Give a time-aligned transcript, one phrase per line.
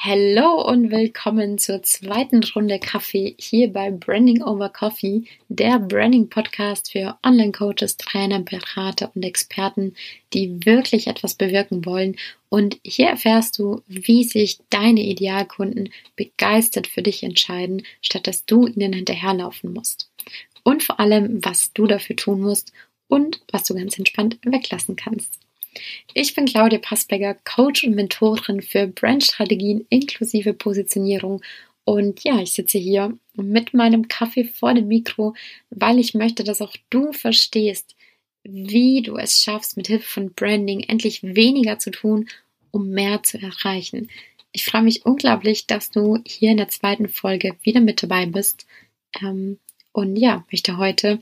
[0.00, 6.92] Hallo und willkommen zur zweiten Runde Kaffee hier bei Branding Over Coffee, der Branding Podcast
[6.92, 9.96] für Online-Coaches, Trainer, Berater und Experten,
[10.32, 12.14] die wirklich etwas bewirken wollen.
[12.48, 18.68] Und hier erfährst du, wie sich deine Idealkunden begeistert für dich entscheiden, statt dass du
[18.68, 20.12] ihnen hinterherlaufen musst.
[20.62, 22.72] Und vor allem, was du dafür tun musst
[23.08, 25.40] und was du ganz entspannt weglassen kannst.
[26.14, 31.42] Ich bin Claudia Passberger, Coach und Mentorin für Brandstrategien inklusive Positionierung.
[31.84, 35.34] Und ja, ich sitze hier mit meinem Kaffee vor dem Mikro,
[35.70, 37.96] weil ich möchte, dass auch du verstehst,
[38.44, 42.28] wie du es schaffst, mit Hilfe von Branding endlich weniger zu tun,
[42.70, 44.08] um mehr zu erreichen.
[44.52, 48.66] Ich freue mich unglaublich, dass du hier in der zweiten Folge wieder mit dabei bist.
[49.20, 49.58] Ähm,
[49.92, 51.20] und ja, möchte heute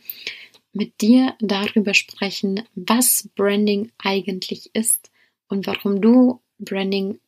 [0.77, 5.11] mit dir darüber sprechen, was Branding eigentlich ist
[5.49, 7.19] und warum du Branding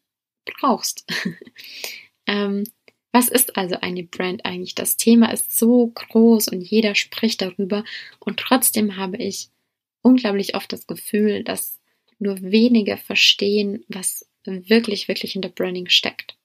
[0.45, 1.07] brauchst.
[2.27, 2.65] ähm,
[3.11, 4.75] was ist also eine Brand eigentlich?
[4.75, 7.85] Das Thema ist so groß und jeder spricht darüber
[8.21, 9.49] und trotzdem habe ich
[10.03, 11.81] unglaublich oft das Gefühl, dass
[12.19, 16.37] nur wenige verstehen, was wirklich, wirklich hinter Branding steckt.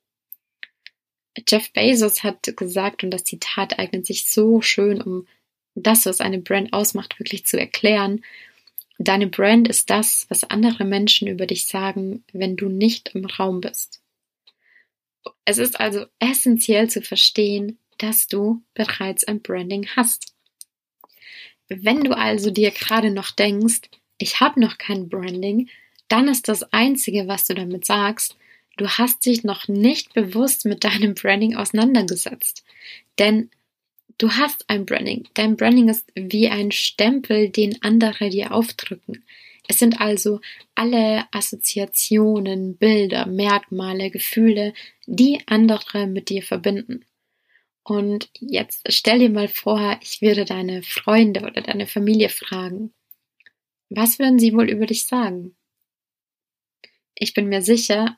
[1.49, 5.27] Jeff Bezos hat gesagt, und das Zitat eignet sich so schön, um
[5.75, 8.23] das, was eine Brand ausmacht, wirklich zu erklären.
[8.99, 13.61] Deine Brand ist das, was andere Menschen über dich sagen, wenn du nicht im Raum
[13.61, 14.01] bist.
[15.45, 20.33] Es ist also essentiell zu verstehen, dass du bereits ein Branding hast.
[21.69, 23.81] Wenn du also dir gerade noch denkst,
[24.17, 25.69] ich habe noch kein Branding,
[26.07, 28.37] dann ist das Einzige, was du damit sagst,
[28.77, 32.63] du hast dich noch nicht bewusst mit deinem Branding auseinandergesetzt.
[33.19, 33.49] Denn
[34.17, 35.27] Du hast ein Branding.
[35.33, 39.23] Dein Branding ist wie ein Stempel, den andere dir aufdrücken.
[39.67, 40.41] Es sind also
[40.75, 44.73] alle Assoziationen, Bilder, Merkmale, Gefühle,
[45.05, 47.05] die andere mit dir verbinden.
[47.83, 52.93] Und jetzt stell dir mal vor, ich würde deine Freunde oder deine Familie fragen.
[53.89, 55.55] Was würden sie wohl über dich sagen?
[57.15, 58.17] Ich bin mir sicher,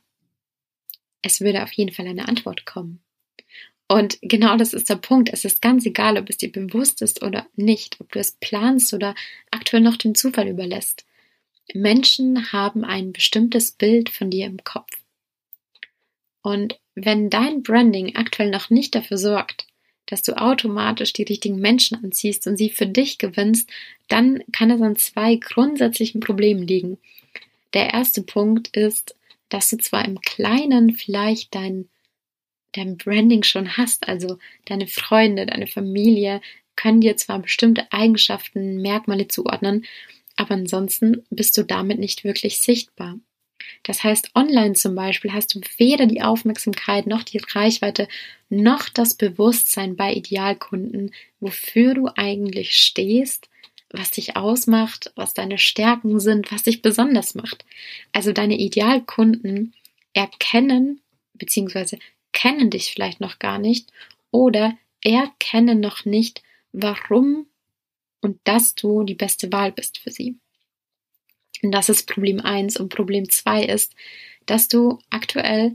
[1.21, 3.04] es würde auf jeden Fall eine Antwort kommen.
[3.87, 5.29] Und genau das ist der Punkt.
[5.31, 8.93] Es ist ganz egal, ob es dir bewusst ist oder nicht, ob du es planst
[8.93, 9.13] oder
[9.51, 11.05] aktuell noch dem Zufall überlässt.
[11.73, 14.91] Menschen haben ein bestimmtes Bild von dir im Kopf.
[16.41, 19.67] Und wenn dein Branding aktuell noch nicht dafür sorgt,
[20.05, 23.69] dass du automatisch die richtigen Menschen anziehst und sie für dich gewinnst,
[24.07, 26.97] dann kann es an zwei grundsätzlichen Problemen liegen.
[27.73, 29.15] Der erste Punkt ist,
[29.49, 31.89] dass du zwar im Kleinen vielleicht dein
[32.75, 36.41] dein Branding schon hast, also deine Freunde, deine Familie,
[36.75, 39.85] können dir zwar bestimmte Eigenschaften, Merkmale zuordnen,
[40.35, 43.17] aber ansonsten bist du damit nicht wirklich sichtbar.
[43.83, 48.07] Das heißt, online zum Beispiel hast du weder die Aufmerksamkeit noch die Reichweite
[48.49, 53.49] noch das Bewusstsein bei Idealkunden, wofür du eigentlich stehst,
[53.89, 57.65] was dich ausmacht, was deine Stärken sind, was dich besonders macht.
[58.11, 59.73] Also deine Idealkunden
[60.13, 61.01] erkennen
[61.33, 61.97] bzw
[62.35, 63.91] kennen dich vielleicht noch gar nicht
[64.29, 67.47] oder erkennen noch nicht, warum
[68.21, 70.37] und dass du die beste Wahl bist für sie.
[71.63, 73.95] Und das ist Problem 1 und Problem 2 ist,
[74.45, 75.73] dass du aktuell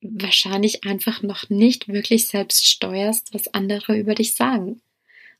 [0.00, 4.80] wahrscheinlich einfach noch nicht wirklich selbst steuerst, was andere über dich sagen.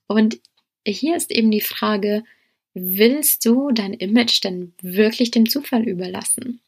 [0.09, 0.41] Und
[0.84, 2.25] hier ist eben die Frage,
[2.75, 6.60] willst du dein Image denn wirklich dem Zufall überlassen?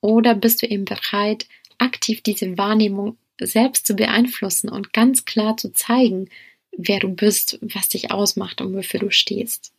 [0.00, 1.46] Oder bist du eben bereit,
[1.78, 3.16] aktiv diese Wahrnehmung
[3.46, 6.28] selbst zu beeinflussen und ganz klar zu zeigen,
[6.76, 9.72] wer du bist, was dich ausmacht und wofür du stehst.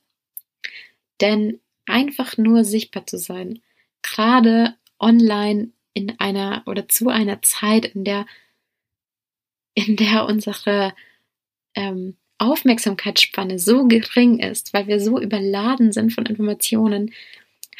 [1.22, 3.62] Denn einfach nur sichtbar zu sein,
[4.01, 8.25] gerade online in einer oder zu einer Zeit, in der,
[9.74, 10.94] in der unsere
[11.75, 17.13] ähm, Aufmerksamkeitsspanne so gering ist, weil wir so überladen sind von Informationen,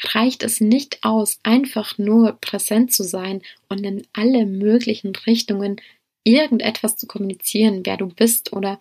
[0.02, 5.80] reicht es nicht aus, einfach nur präsent zu sein und in alle möglichen Richtungen
[6.24, 8.80] irgendetwas zu kommunizieren, wer du bist oder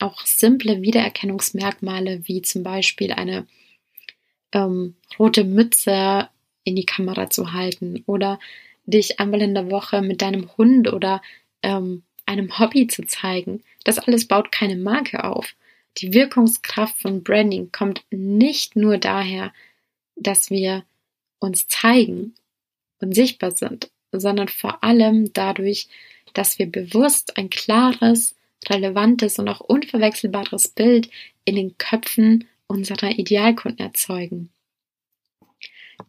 [0.00, 3.46] auch simple Wiedererkennungsmerkmale wie zum Beispiel eine
[4.52, 6.28] ähm, rote Mütze
[6.64, 8.38] in die Kamera zu halten oder
[8.86, 11.20] dich einmal in der Woche mit deinem Hund oder
[11.62, 13.62] ähm, einem Hobby zu zeigen.
[13.84, 15.54] Das alles baut keine Marke auf.
[15.98, 19.52] Die Wirkungskraft von Branding kommt nicht nur daher,
[20.20, 20.84] dass wir
[21.38, 22.34] uns zeigen
[23.00, 25.88] und sichtbar sind, sondern vor allem dadurch,
[26.34, 28.34] dass wir bewusst ein klares,
[28.68, 31.10] relevantes und auch unverwechselbares Bild
[31.44, 34.50] in den Köpfen unserer Idealkunden erzeugen.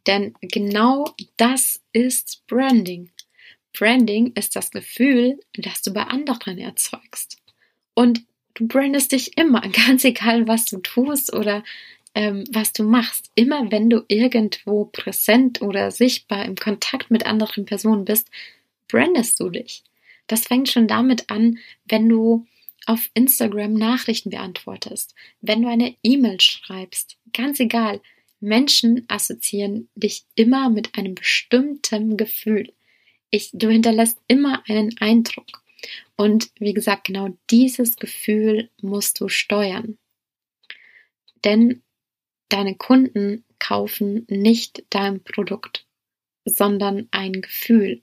[0.07, 3.11] Denn genau das ist Branding.
[3.73, 7.37] Branding ist das Gefühl, das du bei anderen erzeugst.
[7.93, 8.23] Und
[8.55, 11.63] du brandest dich immer, ganz egal, was du tust oder
[12.15, 13.31] ähm, was du machst.
[13.35, 18.29] Immer wenn du irgendwo präsent oder sichtbar im Kontakt mit anderen Personen bist,
[18.87, 19.83] brandest du dich.
[20.27, 22.45] Das fängt schon damit an, wenn du
[22.85, 28.01] auf Instagram Nachrichten beantwortest, wenn du eine E-Mail schreibst, ganz egal.
[28.39, 32.71] Menschen assoziieren dich immer mit einem bestimmten Gefühl.
[33.31, 35.61] Ich, du hinterlässt immer einen Eindruck.
[36.15, 39.97] Und wie gesagt, genau dieses Gefühl musst du steuern.
[41.43, 41.81] Denn
[42.49, 45.85] deine Kunden kaufen nicht dein Produkt,
[46.45, 48.01] sondern ein Gefühl.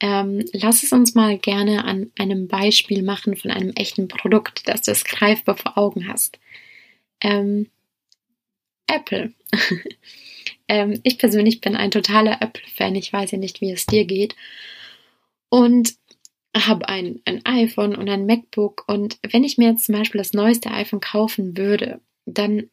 [0.00, 4.82] Ähm, lass es uns mal gerne an einem Beispiel machen von einem echten Produkt, dass
[4.82, 6.38] du es greifbar vor Augen hast.
[7.20, 7.68] Ähm,
[8.86, 9.34] Apple.
[10.68, 12.94] ähm, ich persönlich bin ein totaler Apple-Fan.
[12.94, 14.36] Ich weiß ja nicht, wie es dir geht.
[15.50, 15.94] Und
[16.56, 18.84] habe ein, ein iPhone und ein MacBook.
[18.88, 22.70] Und wenn ich mir jetzt zum Beispiel das neueste iPhone kaufen würde, dann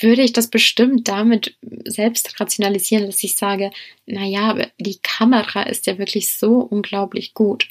[0.00, 3.70] würde ich das bestimmt damit selbst rationalisieren, dass ich sage,
[4.04, 7.68] naja, die Kamera ist ja wirklich so unglaublich gut.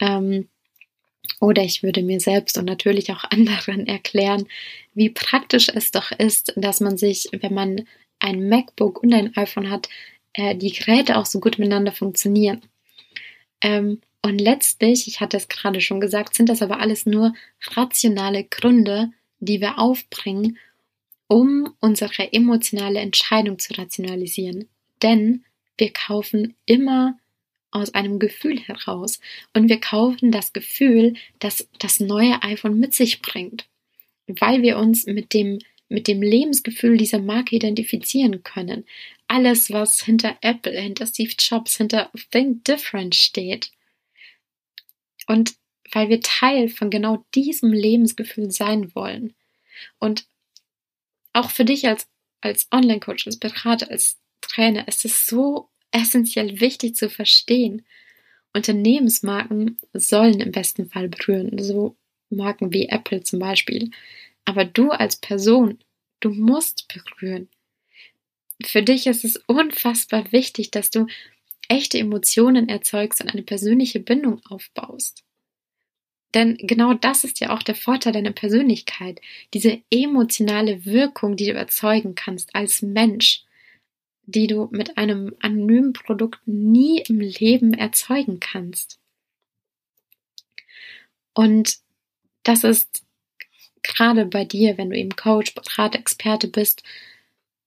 [0.00, 0.48] Ähm,
[1.40, 4.46] oder ich würde mir selbst und natürlich auch anderen erklären,
[4.94, 7.86] wie praktisch es doch ist, dass man sich, wenn man
[8.18, 9.88] ein MacBook und ein iPhone hat,
[10.32, 12.62] äh, die Geräte auch so gut miteinander funktionieren.
[13.60, 17.34] Ähm, und letztlich, ich hatte es gerade schon gesagt, sind das aber alles nur
[17.74, 19.10] rationale Gründe,
[19.42, 20.56] die wir aufbringen,
[21.26, 24.68] um unsere emotionale Entscheidung zu rationalisieren.
[25.02, 25.44] Denn
[25.76, 27.18] wir kaufen immer
[27.72, 29.18] aus einem Gefühl heraus
[29.54, 33.66] und wir kaufen das Gefühl, das das neue iPhone mit sich bringt,
[34.26, 35.58] weil wir uns mit dem
[35.88, 38.84] mit dem Lebensgefühl dieser Marke identifizieren können.
[39.26, 43.70] Alles, was hinter Apple, hinter Steve Jobs, hinter Think Different steht.
[45.26, 45.54] Und
[45.92, 49.34] weil wir Teil von genau diesem Lebensgefühl sein wollen.
[49.98, 50.26] Und
[51.32, 52.08] auch für dich als,
[52.40, 57.84] als Online-Coach, als Berater, als Trainer ist es so essentiell wichtig zu verstehen.
[58.54, 61.96] Unternehmensmarken sollen im besten Fall berühren, so
[62.30, 63.90] Marken wie Apple zum Beispiel.
[64.44, 65.78] Aber du als Person,
[66.20, 67.48] du musst berühren.
[68.64, 71.06] Für dich ist es unfassbar wichtig, dass du
[71.68, 75.24] echte Emotionen erzeugst und eine persönliche Bindung aufbaust.
[76.34, 79.20] Denn genau das ist ja auch der Vorteil deiner Persönlichkeit,
[79.52, 83.44] diese emotionale Wirkung, die du erzeugen kannst als Mensch,
[84.24, 88.98] die du mit einem anonymen Produkt nie im Leben erzeugen kannst.
[91.34, 91.78] Und
[92.44, 93.04] das ist
[93.82, 96.82] gerade bei dir, wenn du eben Coach, Berater, Experte bist,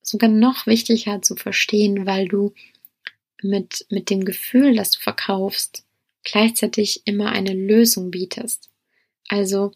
[0.02, 2.54] sogar noch wichtiger zu verstehen, weil du
[3.42, 5.84] mit, mit dem Gefühl, das du verkaufst,
[6.26, 8.70] gleichzeitig immer eine Lösung bietest.
[9.30, 9.72] Also,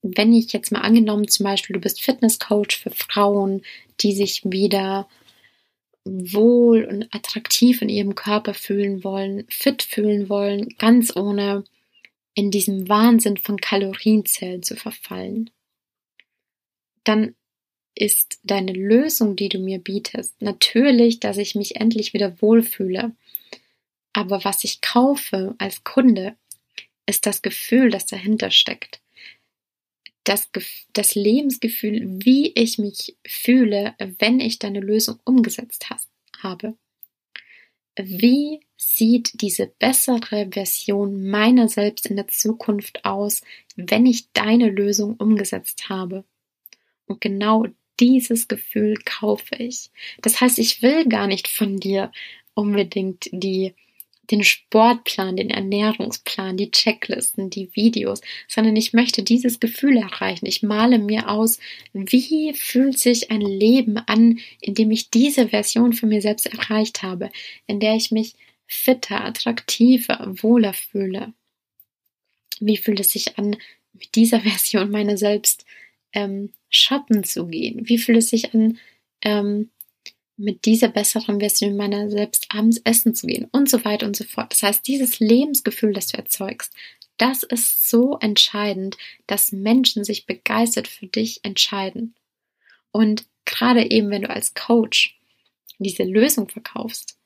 [0.00, 3.62] wenn ich jetzt mal angenommen, zum Beispiel, du bist Fitnesscoach für Frauen,
[4.00, 5.08] die sich wieder
[6.04, 11.64] wohl und attraktiv in ihrem Körper fühlen wollen, fit fühlen wollen, ganz ohne
[12.34, 15.50] in diesem Wahnsinn von Kalorienzellen zu verfallen,
[17.04, 17.34] dann
[17.94, 23.12] ist deine Lösung, die du mir bietest, natürlich, dass ich mich endlich wieder wohlfühle,
[24.12, 26.36] aber was ich kaufe als Kunde,
[27.06, 29.00] ist das Gefühl, das dahinter steckt.
[30.24, 30.50] Das,
[30.92, 36.76] das Lebensgefühl, wie ich mich fühle, wenn ich deine Lösung umgesetzt has, habe.
[37.96, 43.42] Wie sieht diese bessere Version meiner selbst in der Zukunft aus,
[43.76, 46.24] wenn ich deine Lösung umgesetzt habe?
[47.06, 47.66] Und genau
[48.00, 49.90] dieses Gefühl kaufe ich.
[50.22, 52.10] Das heißt, ich will gar nicht von dir
[52.54, 53.74] unbedingt die
[54.30, 60.46] den Sportplan, den Ernährungsplan, die Checklisten, die Videos, sondern ich möchte dieses Gefühl erreichen.
[60.46, 61.58] Ich male mir aus,
[61.92, 67.02] wie fühlt sich ein Leben an, in dem ich diese Version von mir selbst erreicht
[67.02, 67.30] habe,
[67.66, 68.34] in der ich mich
[68.66, 71.34] fitter, attraktiver, wohler fühle.
[72.60, 73.56] Wie fühlt es sich an,
[73.92, 75.66] mit dieser Version meiner selbst
[76.12, 77.88] ähm, shoppen zu gehen?
[77.88, 78.78] Wie fühlt es sich an,
[79.22, 79.70] ähm,
[80.42, 84.24] mit dieser besseren Version meiner selbst abends essen zu gehen und so weiter und so
[84.24, 84.52] fort.
[84.52, 86.72] Das heißt, dieses Lebensgefühl, das du erzeugst,
[87.16, 88.96] das ist so entscheidend,
[89.26, 92.14] dass Menschen sich begeistert für dich entscheiden.
[92.90, 95.18] Und gerade eben, wenn du als Coach
[95.78, 97.16] diese Lösung verkaufst,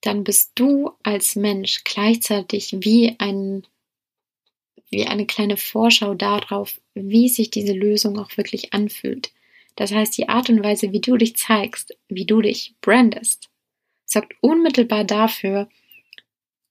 [0.00, 3.66] dann bist du als Mensch gleichzeitig wie ein
[4.88, 9.32] wie eine kleine Vorschau darauf, wie sich diese Lösung auch wirklich anfühlt.
[9.76, 13.50] Das heißt, die Art und Weise, wie du dich zeigst, wie du dich brandest,
[14.06, 15.68] sorgt unmittelbar dafür,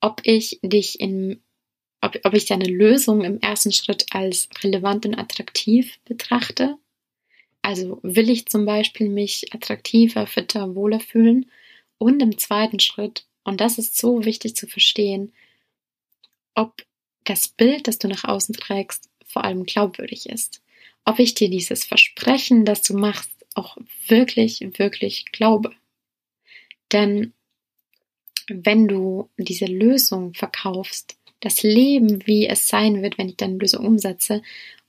[0.02, 1.42] ob ich dich in,
[2.02, 6.78] ob, ob ich deine Lösung im ersten Schritt als relevant und attraktiv betrachte.
[7.62, 11.50] Also will ich zum Beispiel mich attraktiver, fitter, wohler fühlen.
[11.98, 15.34] Und im zweiten Schritt, und das ist so wichtig zu verstehen,
[16.56, 16.86] ob
[17.24, 20.62] das Bild, das du nach außen trägst, vor allem glaubwürdig ist.
[21.06, 25.72] Ob ich dir dieses Versprechen, das du machst, auch wirklich, wirklich glaube.
[26.92, 27.34] Denn
[28.48, 33.86] wenn du diese Lösung verkaufst, das Leben, wie es sein wird, wenn ich deine Lösung
[33.86, 34.42] umsetze,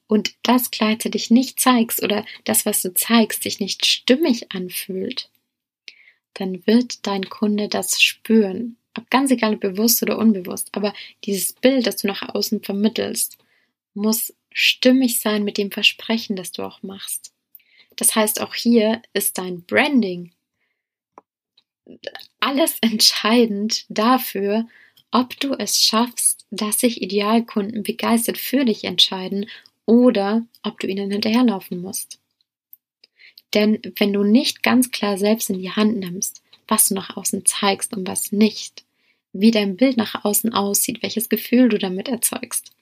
[0.08, 5.30] und das gleichzeitig nicht zeigst oder das, was du zeigst, sich nicht stimmig anfühlt,
[6.34, 8.76] dann wird dein Kunde das spüren.
[8.96, 10.94] Ob ganz egal, bewusst oder unbewusst, aber
[11.24, 13.38] dieses Bild, das du nach außen vermittelst,
[13.94, 17.34] muss stimmig sein mit dem Versprechen, das du auch machst.
[17.96, 20.32] Das heißt, auch hier ist dein Branding
[22.40, 24.66] alles entscheidend dafür,
[25.10, 29.46] ob du es schaffst, dass sich Idealkunden begeistert für dich entscheiden
[29.84, 32.18] oder ob du ihnen hinterherlaufen musst.
[33.52, 37.44] Denn wenn du nicht ganz klar selbst in die Hand nimmst, was du nach außen
[37.44, 38.84] zeigst und was nicht,
[39.34, 42.72] wie dein Bild nach außen aussieht, welches Gefühl du damit erzeugst,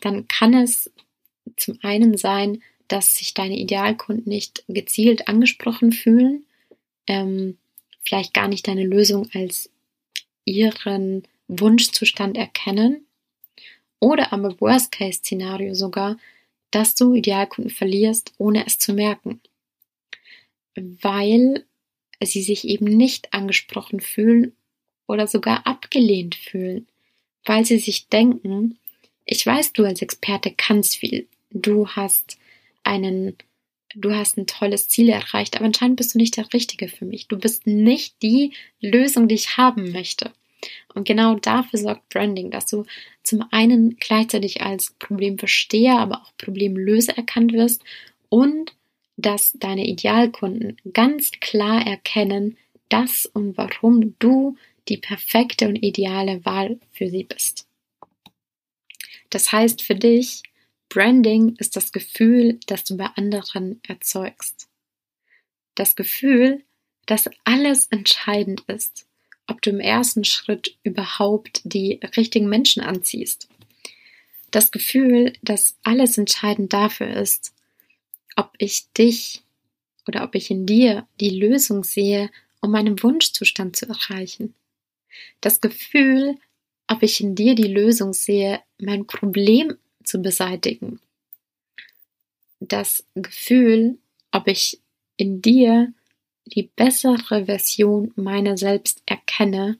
[0.00, 0.90] dann kann es
[1.56, 6.44] zum einen sein, dass sich deine Idealkunden nicht gezielt angesprochen fühlen,
[7.06, 7.56] ähm,
[8.02, 9.70] vielleicht gar nicht deine Lösung als
[10.44, 13.06] ihren Wunschzustand erkennen
[14.00, 16.18] oder aber Worst-Case-Szenario sogar,
[16.72, 19.40] dass du Idealkunden verlierst, ohne es zu merken,
[20.74, 21.64] weil
[22.22, 24.56] sie sich eben nicht angesprochen fühlen
[25.06, 26.88] oder sogar abgelehnt fühlen,
[27.44, 28.78] weil sie sich denken,
[29.30, 32.36] ich weiß, du als Experte kannst viel, du hast
[32.82, 33.36] einen
[33.94, 37.26] du hast ein tolles Ziel erreicht, aber anscheinend bist du nicht der Richtige für mich.
[37.26, 40.32] Du bist nicht die Lösung, die ich haben möchte.
[40.94, 42.84] Und genau dafür sorgt Branding, dass du
[43.22, 47.82] zum einen gleichzeitig als Problemversteher, aber auch Problemlöser erkannt wirst
[48.28, 48.74] und
[49.16, 52.56] dass deine Idealkunden ganz klar erkennen,
[52.88, 54.56] dass und warum du
[54.88, 57.69] die perfekte und ideale Wahl für sie bist.
[59.30, 60.42] Das heißt für dich,
[60.88, 64.68] Branding ist das Gefühl, das du bei anderen erzeugst.
[65.76, 66.64] Das Gefühl,
[67.06, 69.06] dass alles entscheidend ist,
[69.46, 73.48] ob du im ersten Schritt überhaupt die richtigen Menschen anziehst.
[74.50, 77.54] Das Gefühl, dass alles entscheidend dafür ist,
[78.36, 79.42] ob ich dich
[80.06, 84.54] oder ob ich in dir die Lösung sehe, um meinen Wunschzustand zu erreichen.
[85.40, 86.36] Das Gefühl,
[86.90, 91.00] ob ich in dir die Lösung sehe, mein Problem zu beseitigen.
[92.58, 93.98] Das Gefühl,
[94.32, 94.80] ob ich
[95.16, 95.94] in dir
[96.46, 99.78] die bessere Version meiner selbst erkenne,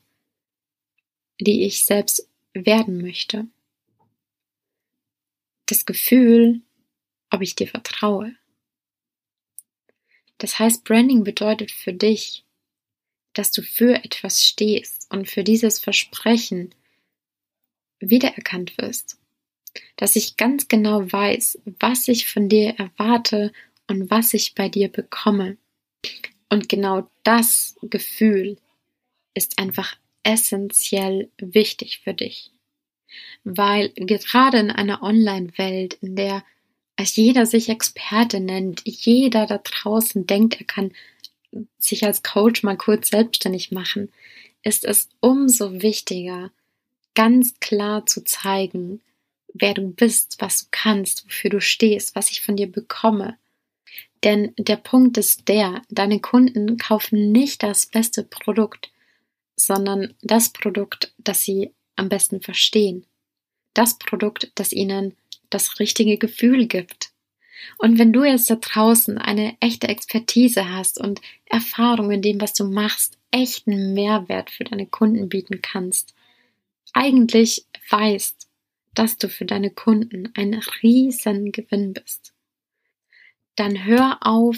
[1.40, 3.49] die ich selbst werden möchte.
[5.67, 6.61] Das Gefühl,
[7.31, 8.37] ob ich dir vertraue.
[10.38, 12.45] Das heißt, Branding bedeutet für dich,
[13.33, 16.73] dass du für etwas stehst und für dieses Versprechen
[18.00, 19.21] wiedererkannt wirst
[19.97, 23.52] dass ich ganz genau weiß, was ich von dir erwarte
[23.87, 25.57] und was ich bei dir bekomme.
[26.49, 28.57] Und genau das Gefühl
[29.35, 32.50] ist einfach essentiell wichtig für dich.
[33.45, 36.45] Weil gerade in einer Online-Welt, in der
[37.02, 40.92] jeder sich Experte nennt, jeder da draußen denkt, er kann
[41.78, 44.12] sich als Coach mal kurz selbstständig machen,
[44.62, 46.52] ist es umso wichtiger,
[47.21, 49.03] ganz klar zu zeigen,
[49.53, 53.37] wer du bist, was du kannst, wofür du stehst, was ich von dir bekomme.
[54.25, 58.91] Denn der Punkt ist der, deine Kunden kaufen nicht das beste Produkt,
[59.55, 63.05] sondern das Produkt, das sie am besten verstehen.
[63.75, 65.15] Das Produkt, das ihnen
[65.50, 67.11] das richtige Gefühl gibt.
[67.77, 72.55] Und wenn du jetzt da draußen eine echte Expertise hast und Erfahrung in dem, was
[72.55, 76.15] du machst, echten Mehrwert für deine Kunden bieten kannst,
[76.92, 78.49] eigentlich weißt,
[78.94, 82.32] dass du für deine Kunden ein riesen Gewinn bist.
[83.56, 84.56] Dann hör auf,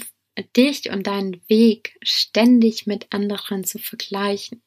[0.55, 4.61] dich und deinen Weg ständig mit anderen zu vergleichen.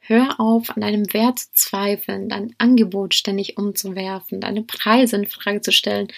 [0.00, 5.60] Hör auf, an deinem Wert zu zweifeln, dein Angebot ständig umzuwerfen, deine Preise in Frage
[5.60, 6.08] zu stellen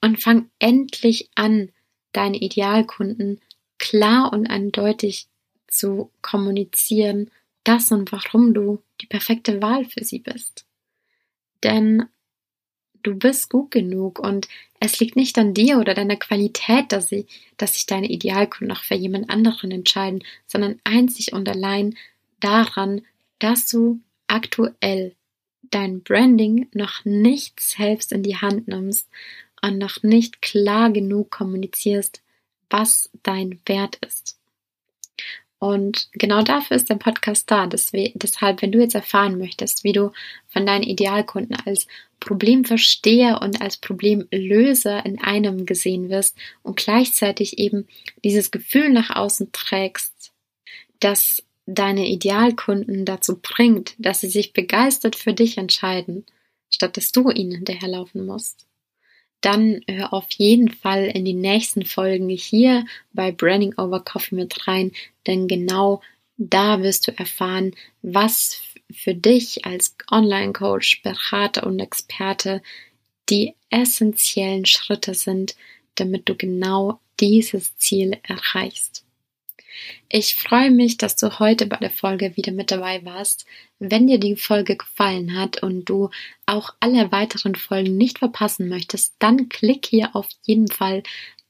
[0.00, 1.70] und fang endlich an,
[2.12, 3.40] deine Idealkunden
[3.78, 5.26] klar und eindeutig
[5.66, 7.30] zu kommunizieren,
[7.64, 10.66] das und warum du die perfekte Wahl für sie bist.
[11.62, 12.06] Denn
[13.02, 14.48] du bist gut genug und
[14.80, 17.26] es liegt nicht an dir oder deiner Qualität, dass, sie,
[17.56, 21.96] dass sich deine Idealkunden noch für jemand anderen entscheiden, sondern einzig und allein
[22.40, 23.02] daran,
[23.38, 25.14] dass du aktuell
[25.62, 29.08] dein Branding noch nicht selbst in die Hand nimmst
[29.62, 32.22] und noch nicht klar genug kommunizierst,
[32.70, 34.35] was dein Wert ist.
[35.66, 37.66] Und genau dafür ist der Podcast da.
[37.66, 40.12] Deshalb, wenn du jetzt erfahren möchtest, wie du
[40.46, 41.88] von deinen Idealkunden als
[42.20, 47.88] Problemversteher und als Problemlöser in einem gesehen wirst und gleichzeitig eben
[48.22, 50.32] dieses Gefühl nach außen trägst,
[51.00, 56.26] dass deine Idealkunden dazu bringt, dass sie sich begeistert für dich entscheiden,
[56.70, 58.68] statt dass du ihnen hinterherlaufen musst,
[59.40, 64.66] dann hör auf jeden Fall in die nächsten Folgen hier bei Branding Over Coffee mit
[64.66, 64.92] rein,
[65.26, 66.02] denn genau
[66.36, 68.60] da wirst du erfahren, was
[68.92, 72.62] für dich als Online-Coach, Berater und Experte
[73.28, 75.56] die essentiellen Schritte sind,
[75.94, 79.05] damit du genau dieses Ziel erreichst.
[80.08, 83.46] Ich freue mich, dass du heute bei der Folge wieder mit dabei warst.
[83.78, 86.10] Wenn dir die Folge gefallen hat und du
[86.46, 91.02] auch alle weiteren Folgen nicht verpassen möchtest, dann klick hier auf jeden Fall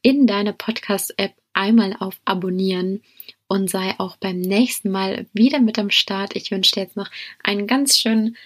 [0.02, 3.02] in deiner Podcast-App einmal auf Abonnieren
[3.48, 6.36] und sei auch beim nächsten Mal wieder mit am Start.
[6.36, 7.10] Ich wünsche dir jetzt noch
[7.42, 8.36] einen ganz schönen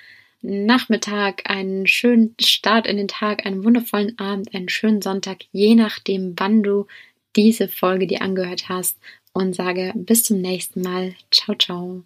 [0.42, 6.34] Nachmittag, einen schönen Start in den Tag, einen wundervollen Abend, einen schönen Sonntag, je nachdem,
[6.38, 6.86] wann du
[7.36, 8.98] diese Folge dir angehört hast
[9.32, 11.14] und sage bis zum nächsten Mal.
[11.30, 12.04] Ciao, ciao.